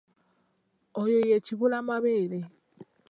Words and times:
Oyo 1.01 1.19
ye 1.29 1.37
kibulamabeere. 1.45 2.39